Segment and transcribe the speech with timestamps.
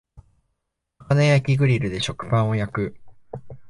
[0.97, 2.95] 魚焼きグリルで食パンを焼く